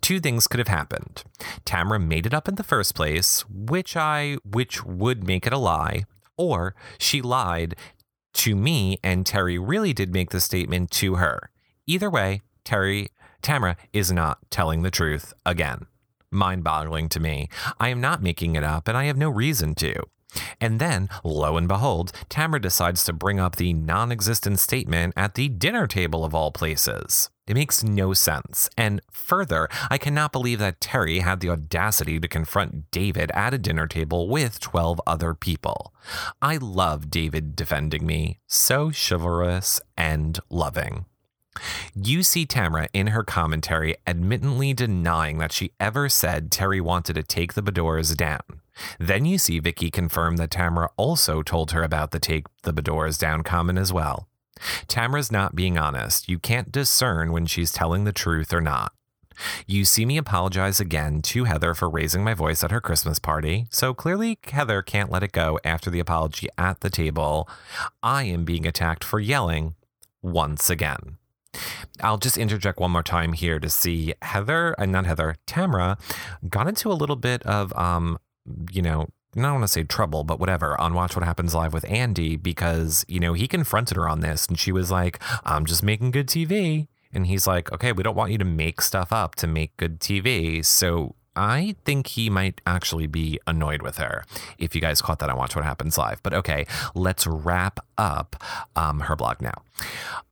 Two 0.00 0.18
things 0.18 0.48
could 0.48 0.58
have 0.58 0.66
happened. 0.66 1.22
Tamra 1.64 2.04
made 2.04 2.26
it 2.26 2.34
up 2.34 2.48
in 2.48 2.56
the 2.56 2.64
first 2.64 2.96
place, 2.96 3.44
which 3.48 3.96
I 3.96 4.38
which 4.44 4.84
would 4.84 5.24
make 5.24 5.46
it 5.46 5.52
a 5.52 5.58
lie, 5.58 6.04
or 6.36 6.74
she 6.98 7.22
lied 7.22 7.76
to 8.32 8.56
me 8.56 8.98
and 9.04 9.24
Terry 9.24 9.58
really 9.58 9.92
did 9.92 10.12
make 10.12 10.30
the 10.30 10.40
statement 10.40 10.90
to 10.92 11.16
her. 11.16 11.50
Either 11.86 12.10
way, 12.10 12.42
Terry 12.64 13.10
Tamra 13.42 13.76
is 13.92 14.10
not 14.10 14.38
telling 14.50 14.82
the 14.82 14.90
truth 14.90 15.32
again. 15.46 15.86
Mind 16.32 16.62
boggling 16.62 17.08
to 17.10 17.20
me. 17.20 17.48
I 17.78 17.88
am 17.88 18.00
not 18.00 18.22
making 18.22 18.54
it 18.54 18.64
up 18.64 18.86
and 18.88 18.96
I 18.96 19.04
have 19.04 19.16
no 19.16 19.30
reason 19.30 19.74
to. 19.76 19.94
And 20.60 20.78
then, 20.78 21.08
lo 21.24 21.56
and 21.56 21.66
behold, 21.66 22.12
Tamra 22.28 22.60
decides 22.60 23.04
to 23.04 23.12
bring 23.12 23.40
up 23.40 23.56
the 23.56 23.72
non 23.72 24.12
existent 24.12 24.60
statement 24.60 25.14
at 25.16 25.34
the 25.34 25.48
dinner 25.48 25.86
table 25.86 26.24
of 26.24 26.34
all 26.34 26.52
places. 26.52 27.30
It 27.48 27.54
makes 27.54 27.82
no 27.82 28.12
sense. 28.14 28.70
And 28.78 29.00
further, 29.10 29.68
I 29.90 29.98
cannot 29.98 30.30
believe 30.30 30.60
that 30.60 30.80
Terry 30.80 31.18
had 31.18 31.40
the 31.40 31.48
audacity 31.48 32.20
to 32.20 32.28
confront 32.28 32.92
David 32.92 33.32
at 33.32 33.54
a 33.54 33.58
dinner 33.58 33.88
table 33.88 34.28
with 34.28 34.60
12 34.60 35.00
other 35.04 35.34
people. 35.34 35.92
I 36.40 36.58
love 36.58 37.10
David 37.10 37.56
defending 37.56 38.06
me. 38.06 38.38
So 38.46 38.92
chivalrous 38.92 39.80
and 39.96 40.38
loving. 40.48 41.06
You 41.94 42.22
see 42.22 42.46
Tamra 42.46 42.88
in 42.92 43.08
her 43.08 43.22
commentary 43.22 43.96
admittedly 44.06 44.72
denying 44.72 45.38
that 45.38 45.52
she 45.52 45.72
ever 45.80 46.08
said 46.08 46.50
Terry 46.50 46.80
wanted 46.80 47.14
to 47.14 47.22
take 47.22 47.54
the 47.54 47.62
Beadors 47.62 48.14
down. 48.14 48.40
Then 48.98 49.24
you 49.24 49.38
see 49.38 49.58
Vicki 49.58 49.90
confirm 49.90 50.36
that 50.36 50.50
Tamra 50.50 50.88
also 50.96 51.42
told 51.42 51.72
her 51.72 51.82
about 51.82 52.12
the 52.12 52.20
take 52.20 52.46
the 52.62 52.72
Beadors 52.72 53.18
down 53.18 53.42
comment 53.42 53.78
as 53.78 53.92
well. 53.92 54.28
Tamra's 54.88 55.32
not 55.32 55.56
being 55.56 55.78
honest. 55.78 56.28
You 56.28 56.38
can't 56.38 56.72
discern 56.72 57.32
when 57.32 57.46
she's 57.46 57.72
telling 57.72 58.04
the 58.04 58.12
truth 58.12 58.52
or 58.52 58.60
not. 58.60 58.92
You 59.66 59.84
see 59.86 60.04
me 60.04 60.18
apologize 60.18 60.80
again 60.80 61.22
to 61.22 61.44
Heather 61.44 61.74
for 61.74 61.88
raising 61.88 62.22
my 62.22 62.34
voice 62.34 62.62
at 62.62 62.70
her 62.70 62.80
Christmas 62.80 63.18
party, 63.18 63.66
so 63.70 63.94
clearly 63.94 64.38
Heather 64.44 64.82
can't 64.82 65.10
let 65.10 65.22
it 65.22 65.32
go 65.32 65.58
after 65.64 65.88
the 65.88 66.00
apology 66.00 66.48
at 66.58 66.80
the 66.80 66.90
table. 66.90 67.48
I 68.02 68.24
am 68.24 68.44
being 68.44 68.66
attacked 68.66 69.02
for 69.02 69.18
yelling 69.18 69.76
once 70.20 70.68
again. 70.68 71.16
I'll 72.02 72.18
just 72.18 72.38
interject 72.38 72.78
one 72.78 72.90
more 72.90 73.02
time 73.02 73.32
here 73.32 73.58
to 73.58 73.68
see 73.68 74.14
Heather, 74.22 74.74
and 74.78 74.94
uh, 74.94 75.00
not 75.00 75.06
Heather, 75.06 75.36
Tamra 75.46 75.98
got 76.48 76.68
into 76.68 76.90
a 76.90 76.94
little 76.94 77.16
bit 77.16 77.42
of, 77.44 77.72
um, 77.76 78.18
you 78.70 78.82
know, 78.82 79.08
I 79.36 79.42
don't 79.42 79.52
want 79.52 79.64
to 79.64 79.68
say 79.68 79.84
trouble, 79.84 80.24
but 80.24 80.40
whatever, 80.40 80.80
on 80.80 80.94
Watch 80.94 81.14
What 81.14 81.24
Happens 81.24 81.54
Live 81.54 81.72
with 81.72 81.88
Andy 81.88 82.36
because, 82.36 83.04
you 83.06 83.20
know, 83.20 83.32
he 83.32 83.46
confronted 83.46 83.96
her 83.96 84.08
on 84.08 84.20
this 84.20 84.46
and 84.46 84.58
she 84.58 84.72
was 84.72 84.90
like, 84.90 85.22
I'm 85.44 85.66
just 85.66 85.84
making 85.84 86.10
good 86.10 86.26
TV. 86.26 86.88
And 87.12 87.26
he's 87.26 87.46
like, 87.46 87.72
okay, 87.72 87.92
we 87.92 88.02
don't 88.02 88.16
want 88.16 88.32
you 88.32 88.38
to 88.38 88.44
make 88.44 88.80
stuff 88.80 89.12
up 89.12 89.36
to 89.36 89.46
make 89.46 89.76
good 89.76 90.00
TV. 90.00 90.64
So 90.64 91.14
I 91.40 91.74
think 91.86 92.08
he 92.08 92.28
might 92.28 92.60
actually 92.66 93.06
be 93.06 93.40
annoyed 93.46 93.80
with 93.80 93.96
her 93.96 94.24
if 94.58 94.74
you 94.74 94.80
guys 94.82 95.00
caught 95.00 95.20
that 95.20 95.30
on 95.30 95.38
Watch 95.38 95.56
What 95.56 95.64
Happens 95.64 95.96
Live. 95.96 96.22
But 96.22 96.34
okay, 96.34 96.66
let's 96.94 97.26
wrap 97.26 97.80
up 97.96 98.36
um, 98.76 99.00
her 99.00 99.16
blog 99.16 99.40
now. 99.40 99.62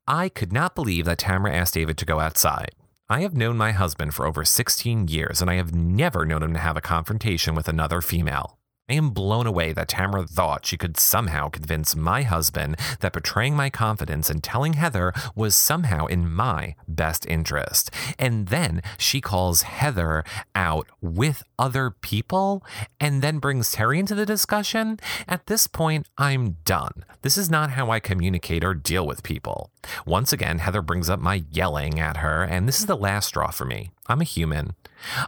I 0.06 0.28
could 0.28 0.52
not 0.52 0.74
believe 0.74 1.06
that 1.06 1.18
Tamra 1.18 1.54
asked 1.54 1.72
David 1.72 1.96
to 1.96 2.04
go 2.04 2.20
outside. 2.20 2.72
I 3.08 3.22
have 3.22 3.34
known 3.34 3.56
my 3.56 3.72
husband 3.72 4.14
for 4.14 4.26
over 4.26 4.44
16 4.44 5.08
years, 5.08 5.40
and 5.40 5.50
I 5.50 5.54
have 5.54 5.74
never 5.74 6.26
known 6.26 6.42
him 6.42 6.52
to 6.52 6.58
have 6.58 6.76
a 6.76 6.82
confrontation 6.82 7.54
with 7.54 7.68
another 7.68 8.02
female. 8.02 8.57
I 8.90 8.94
am 8.94 9.10
blown 9.10 9.46
away 9.46 9.74
that 9.74 9.88
Tamra 9.88 10.26
thought 10.26 10.64
she 10.64 10.78
could 10.78 10.96
somehow 10.96 11.50
convince 11.50 11.94
my 11.94 12.22
husband 12.22 12.76
that 13.00 13.12
betraying 13.12 13.54
my 13.54 13.68
confidence 13.68 14.30
and 14.30 14.42
telling 14.42 14.72
Heather 14.72 15.12
was 15.34 15.54
somehow 15.54 16.06
in 16.06 16.30
my 16.30 16.74
best 16.86 17.26
interest. 17.26 17.90
And 18.18 18.48
then 18.48 18.80
she 18.96 19.20
calls 19.20 19.62
Heather 19.62 20.24
out 20.54 20.88
with 21.02 21.42
other 21.58 21.90
people 21.90 22.64
and 22.98 23.20
then 23.20 23.40
brings 23.40 23.72
Terry 23.72 23.98
into 23.98 24.14
the 24.14 24.24
discussion. 24.24 24.98
At 25.28 25.48
this 25.48 25.66
point, 25.66 26.06
I'm 26.16 26.56
done. 26.64 27.04
This 27.20 27.36
is 27.36 27.50
not 27.50 27.72
how 27.72 27.90
I 27.90 28.00
communicate 28.00 28.64
or 28.64 28.72
deal 28.72 29.06
with 29.06 29.22
people. 29.22 29.70
Once 30.06 30.32
again, 30.32 30.60
Heather 30.60 30.80
brings 30.80 31.10
up 31.10 31.20
my 31.20 31.44
yelling 31.50 32.00
at 32.00 32.18
her, 32.18 32.42
and 32.42 32.66
this 32.66 32.80
is 32.80 32.86
the 32.86 32.96
last 32.96 33.28
straw 33.28 33.50
for 33.50 33.66
me. 33.66 33.90
I'm 34.06 34.22
a 34.22 34.24
human. 34.24 34.74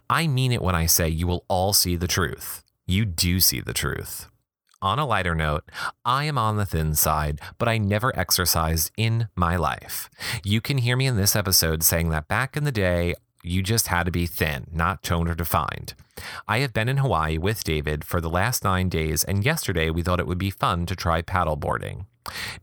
I 0.09 0.27
mean 0.27 0.51
it 0.51 0.63
when 0.63 0.75
I 0.75 0.87
say 0.87 1.09
you 1.09 1.27
will 1.27 1.45
all 1.49 1.75
see 1.75 1.95
the 1.97 2.09
truth 2.09 2.63
you 2.91 3.05
do 3.05 3.41
see 3.41 3.61
the 3.61 3.73
truth. 3.73 4.27
On 4.83 4.99
a 4.99 5.07
lighter 5.07 5.35
note, 5.35 5.71
I 6.05 6.25
am 6.25 6.39
on 6.39 6.57
the 6.57 6.67
thin 6.67 6.95
side, 6.95 7.41
but 7.59 7.69
I 7.69 7.79
never 7.79 8.19
exercised 8.19 8.91
in 8.97 9.29
my 9.37 9.57
life. 9.57 10.09
You 10.43 10.61
can 10.61 10.79
hear 10.79 10.97
me 10.97 11.07
in 11.07 11.17
this 11.17 11.37
episode 11.37 11.83
saying 11.83 12.11
that 12.11 12.29
back 12.29 12.57
in 12.57 12.65
the 12.65 12.73
day, 12.73 13.15
you 13.43 13.63
just 13.63 13.87
had 13.89 14.05
to 14.05 14.11
be 14.11 14.27
thin, 14.27 14.67
not 14.73 15.03
toned 15.03 15.29
or 15.29 15.35
defined. 15.35 15.95
I 16.49 16.59
have 16.59 16.73
been 16.73 16.89
in 16.89 16.99
Hawaii 16.99 17.39
with 17.39 17.65
David 17.65 18.05
for 18.05 18.21
the 18.21 18.31
last 18.31 18.65
nine 18.65 18.89
days, 18.89 19.23
and 19.25 19.45
yesterday 19.45 19.91
we 19.91 20.03
thought 20.03 20.21
it 20.21 20.27
would 20.27 20.39
be 20.39 20.51
fun 20.51 20.87
to 20.87 20.97
try 20.97 21.23
paddleboarding. 21.23 22.07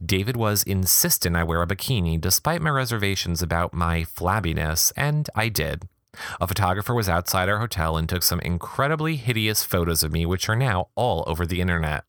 David 0.03 0.37
was 0.37 0.63
insistent 0.63 1.35
I 1.35 1.43
wear 1.43 1.61
a 1.61 1.67
bikini 1.67 2.19
despite 2.19 2.61
my 2.61 2.69
reservations 2.69 3.41
about 3.41 3.73
my 3.73 4.01
flabbiness, 4.01 4.91
and 4.95 5.29
I 5.35 5.49
did. 5.49 5.87
A 6.39 6.47
photographer 6.47 6.93
was 6.93 7.09
outside 7.09 7.49
our 7.49 7.59
hotel 7.59 7.97
and 7.97 8.07
took 8.07 8.23
some 8.23 8.39
incredibly 8.41 9.15
hideous 9.15 9.63
photos 9.63 10.03
of 10.03 10.11
me, 10.11 10.25
which 10.25 10.49
are 10.49 10.55
now 10.55 10.89
all 10.95 11.23
over 11.27 11.45
the 11.45 11.61
internet. 11.61 12.03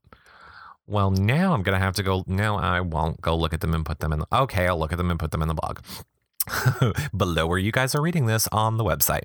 Well, 0.86 1.10
now 1.10 1.52
I'm 1.52 1.62
going 1.62 1.78
to 1.78 1.84
have 1.84 1.94
to 1.96 2.02
go. 2.02 2.24
No, 2.26 2.56
I 2.56 2.80
won't 2.80 3.20
go 3.20 3.36
look 3.36 3.52
at 3.52 3.60
them 3.60 3.74
and 3.74 3.84
put 3.84 4.00
them 4.00 4.12
in. 4.12 4.20
The, 4.20 4.26
okay, 4.32 4.66
I'll 4.66 4.78
look 4.78 4.92
at 4.92 4.98
them 4.98 5.10
and 5.10 5.20
put 5.20 5.32
them 5.32 5.42
in 5.42 5.48
the 5.48 5.54
blog. 5.54 5.80
below 7.16 7.46
where 7.46 7.58
you 7.58 7.72
guys 7.72 7.94
are 7.94 8.02
reading 8.02 8.26
this 8.26 8.48
on 8.52 8.76
the 8.76 8.84
website. 8.84 9.22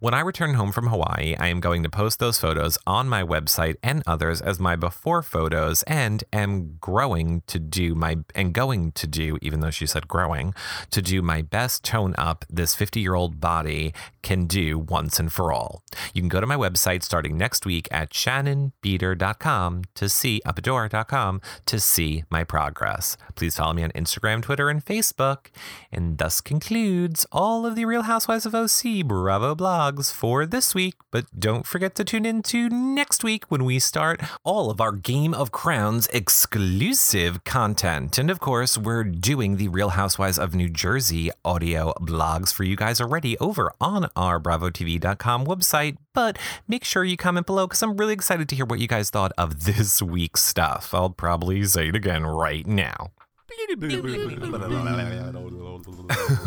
When 0.00 0.14
I 0.14 0.20
return 0.20 0.54
home 0.54 0.72
from 0.72 0.88
Hawaii, 0.88 1.36
I 1.38 1.48
am 1.48 1.60
going 1.60 1.82
to 1.82 1.88
post 1.88 2.18
those 2.18 2.38
photos 2.38 2.78
on 2.86 3.08
my 3.08 3.22
website 3.22 3.76
and 3.82 4.02
others 4.06 4.40
as 4.40 4.58
my 4.58 4.76
before 4.76 5.22
photos 5.22 5.82
and 5.84 6.24
am 6.32 6.78
growing 6.80 7.42
to 7.46 7.58
do 7.58 7.94
my 7.94 8.18
and 8.34 8.52
going 8.52 8.92
to 8.92 9.06
do 9.06 9.38
even 9.42 9.60
though 9.60 9.70
she 9.70 9.86
said 9.86 10.08
growing 10.08 10.54
to 10.90 11.02
do 11.02 11.22
my 11.22 11.42
best 11.42 11.84
tone 11.84 12.14
up 12.18 12.44
this 12.48 12.74
50-year-old 12.74 13.40
body 13.40 13.92
can 14.22 14.46
do 14.46 14.78
once 14.78 15.20
and 15.20 15.32
for 15.32 15.52
all. 15.52 15.82
You 16.14 16.22
can 16.22 16.28
go 16.28 16.40
to 16.40 16.46
my 16.46 16.56
website 16.56 17.02
starting 17.02 17.36
next 17.36 17.66
week 17.66 17.88
at 17.90 18.10
shannonbeater.com 18.10 19.82
to 19.94 20.08
see 20.08 20.40
upador.com 20.46 21.40
to 21.66 21.80
see 21.80 22.24
my 22.30 22.44
progress. 22.44 23.16
Please 23.34 23.56
follow 23.56 23.72
me 23.72 23.82
on 23.82 23.90
Instagram, 23.90 24.42
Twitter, 24.42 24.68
and 24.68 24.84
Facebook. 24.84 25.46
And 25.90 26.18
thus 26.18 26.40
concludes 26.40 26.61
concludes 26.62 27.26
all 27.32 27.66
of 27.66 27.74
the 27.74 27.84
Real 27.84 28.02
Housewives 28.02 28.46
of 28.46 28.54
OC 28.54 29.04
Bravo 29.04 29.56
blogs 29.56 30.12
for 30.12 30.46
this 30.46 30.76
week. 30.76 30.94
But 31.10 31.26
don't 31.36 31.66
forget 31.66 31.96
to 31.96 32.04
tune 32.04 32.24
in 32.24 32.40
to 32.44 32.68
next 32.68 33.24
week 33.24 33.50
when 33.50 33.64
we 33.64 33.80
start 33.80 34.20
all 34.44 34.70
of 34.70 34.80
our 34.80 34.92
Game 34.92 35.34
of 35.34 35.50
Crowns 35.50 36.06
exclusive 36.12 37.42
content. 37.42 38.16
And 38.16 38.30
of 38.30 38.38
course, 38.38 38.78
we're 38.78 39.02
doing 39.02 39.56
the 39.56 39.66
Real 39.66 39.90
Housewives 39.90 40.38
of 40.38 40.54
New 40.54 40.68
Jersey 40.68 41.32
audio 41.44 41.94
blogs 42.00 42.54
for 42.54 42.62
you 42.62 42.76
guys 42.76 43.00
already 43.00 43.36
over 43.38 43.72
on 43.80 44.08
our 44.14 44.38
BravoTV.com 44.38 45.44
website. 45.44 45.96
But 46.14 46.38
make 46.68 46.84
sure 46.84 47.02
you 47.02 47.16
comment 47.16 47.46
below 47.46 47.66
because 47.66 47.82
I'm 47.82 47.96
really 47.96 48.14
excited 48.14 48.48
to 48.48 48.54
hear 48.54 48.66
what 48.66 48.78
you 48.78 48.86
guys 48.86 49.10
thought 49.10 49.32
of 49.36 49.64
this 49.64 50.00
week's 50.00 50.44
stuff. 50.44 50.94
I'll 50.94 51.10
probably 51.10 51.64
say 51.64 51.88
it 51.88 51.96
again 51.96 52.24
right 52.24 52.66
now. 52.68 53.10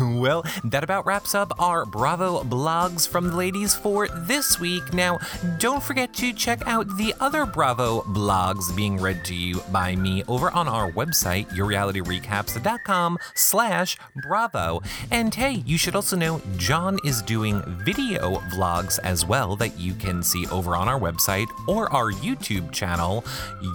well, 0.00 0.44
that 0.64 0.84
about 0.84 1.06
wraps 1.06 1.34
up 1.34 1.52
our 1.58 1.84
Bravo 1.84 2.42
blogs 2.42 3.06
from 3.06 3.28
the 3.28 3.36
ladies 3.36 3.74
for 3.74 4.08
this 4.08 4.60
week. 4.60 4.92
Now, 4.92 5.18
don't 5.58 5.82
forget 5.82 6.12
to 6.14 6.32
check 6.32 6.62
out 6.66 6.96
the 6.96 7.14
other 7.20 7.46
Bravo 7.46 8.02
blogs 8.02 8.74
being 8.74 8.98
read 8.98 9.24
to 9.26 9.34
you 9.34 9.60
by 9.72 9.96
me 9.96 10.22
over 10.28 10.50
on 10.50 10.68
our 10.68 10.90
website, 10.92 11.48
yourrealityrecaps.com 11.50 13.18
slash 13.34 13.96
Bravo. 14.16 14.82
And 15.10 15.34
hey, 15.34 15.62
you 15.66 15.78
should 15.78 15.96
also 15.96 16.16
know 16.16 16.40
John 16.56 16.98
is 17.04 17.22
doing 17.22 17.62
video 17.84 18.36
vlogs 18.50 18.98
as 19.02 19.24
well 19.26 19.56
that 19.56 19.78
you 19.78 19.94
can 19.94 20.22
see 20.22 20.46
over 20.48 20.76
on 20.76 20.88
our 20.88 20.98
website 20.98 21.46
or 21.66 21.92
our 21.92 22.12
YouTube 22.12 22.72
channel, 22.72 23.22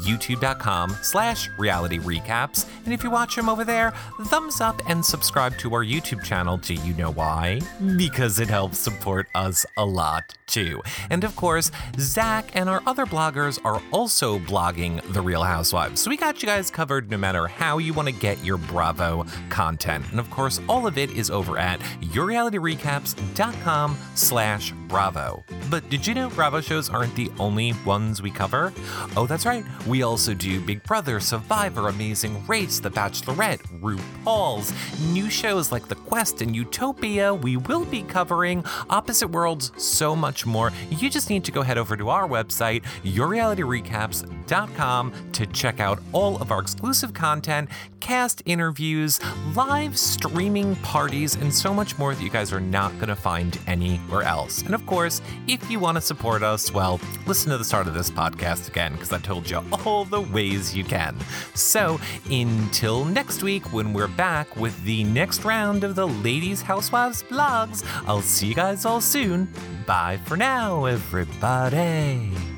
youtube.com 0.05 0.95
slash 1.01 1.49
reality 1.57 1.99
recaps. 1.99 2.65
And 2.85 2.93
if 2.93 3.03
you 3.03 3.11
watch 3.11 3.37
from 3.41 3.49
over 3.49 3.65
there, 3.65 3.91
thumbs 4.25 4.61
up 4.61 4.79
and 4.87 5.03
subscribe 5.03 5.57
to 5.57 5.73
our 5.73 5.83
YouTube 5.83 6.23
channel. 6.23 6.57
Do 6.57 6.75
you 6.75 6.93
know 6.93 7.11
why? 7.11 7.59
Hmm. 7.79 7.97
Because 7.97 8.39
it 8.39 8.49
helps 8.49 8.77
support 8.77 9.27
us 9.33 9.65
a 9.77 9.83
lot 9.83 10.37
too. 10.45 10.79
And 11.09 11.23
of 11.23 11.35
course, 11.35 11.71
Zach 11.97 12.51
and 12.53 12.69
our 12.69 12.83
other 12.85 13.07
bloggers 13.07 13.59
are 13.65 13.81
also 13.91 14.37
blogging 14.37 15.01
The 15.13 15.21
Real 15.21 15.41
Housewives. 15.41 16.01
So 16.01 16.11
we 16.11 16.17
got 16.17 16.43
you 16.43 16.45
guys 16.45 16.69
covered 16.69 17.09
no 17.09 17.17
matter 17.17 17.47
how 17.47 17.79
you 17.79 17.93
want 17.93 18.09
to 18.09 18.13
get 18.13 18.43
your 18.45 18.57
Bravo 18.57 19.25
content. 19.49 20.05
And 20.11 20.19
of 20.19 20.29
course, 20.29 20.61
all 20.69 20.85
of 20.85 20.99
it 20.99 21.09
is 21.11 21.31
over 21.31 21.57
at 21.57 21.79
yourrealityrecaps.com 22.01 23.97
slash 24.13 24.71
Bravo. 24.87 25.43
But 25.69 25.89
did 25.89 26.05
you 26.05 26.13
know 26.13 26.29
Bravo 26.29 26.59
shows 26.61 26.89
aren't 26.89 27.15
the 27.15 27.31
only 27.39 27.73
ones 27.85 28.21
we 28.21 28.29
cover? 28.29 28.73
Oh, 29.15 29.25
that's 29.25 29.45
right. 29.45 29.63
We 29.87 30.03
also 30.03 30.33
do 30.33 30.59
Big 30.59 30.83
Brother, 30.83 31.21
Survivor, 31.21 31.87
Amazing 31.87 32.45
Race, 32.45 32.79
The 32.81 32.89
Bachelorette, 33.31 33.61
RuPaul's, 33.81 34.73
new 35.11 35.29
shows 35.29 35.71
like 35.71 35.87
The 35.87 35.95
Quest 35.95 36.41
and 36.41 36.53
Utopia. 36.55 37.33
We 37.33 37.57
will 37.57 37.85
be 37.85 38.03
covering 38.03 38.63
Opposite 38.89 39.29
Worlds, 39.29 39.71
so 39.77 40.15
much 40.15 40.45
more. 40.45 40.71
You 40.89 41.09
just 41.09 41.29
need 41.29 41.43
to 41.45 41.51
go 41.51 41.61
head 41.61 41.77
over 41.77 41.95
to 41.97 42.09
our 42.09 42.27
website, 42.27 42.83
yourrealityrecaps.com, 43.03 45.13
to 45.31 45.45
check 45.47 45.79
out 45.79 45.99
all 46.11 46.41
of 46.41 46.51
our 46.51 46.59
exclusive 46.59 47.13
content, 47.13 47.69
cast 47.99 48.41
interviews, 48.45 49.19
live 49.55 49.97
streaming 49.97 50.75
parties, 50.77 51.35
and 51.35 51.53
so 51.53 51.73
much 51.73 51.97
more 51.97 52.13
that 52.13 52.23
you 52.23 52.29
guys 52.29 52.53
are 52.53 52.59
not 52.59 52.93
going 52.95 53.07
to 53.07 53.15
find 53.15 53.57
anywhere 53.67 54.23
else. 54.23 54.61
And 54.63 54.75
of 54.75 54.85
course, 54.85 55.21
if 55.47 55.69
you 55.69 55.79
want 55.79 55.95
to 55.95 56.01
support 56.01 56.43
us, 56.43 56.73
well, 56.73 56.99
listen 57.25 57.51
to 57.51 57.57
the 57.57 57.63
start 57.63 57.87
of 57.87 57.93
this 57.93 58.09
podcast 58.09 58.67
again, 58.67 58.91
because 58.93 59.13
I 59.13 59.19
told 59.19 59.49
you 59.49 59.63
all 59.85 60.03
the 60.05 60.21
ways 60.21 60.75
you 60.75 60.83
can. 60.83 61.15
So 61.53 61.99
until 62.29 63.05
next 63.05 63.43
week, 63.43 63.70
when 63.71 63.93
we're 63.93 64.07
back 64.07 64.55
with 64.55 64.83
the 64.83 65.03
next 65.05 65.45
round 65.45 65.83
of 65.83 65.95
the 65.95 66.07
Ladies 66.07 66.61
Housewives 66.61 67.23
vlogs, 67.23 67.83
I'll 68.07 68.21
see 68.21 68.47
you 68.47 68.55
guys 68.55 68.85
all 68.85 69.01
soon. 69.01 69.47
Bye 69.85 70.19
for 70.25 70.35
now, 70.37 70.85
everybody. 70.85 72.50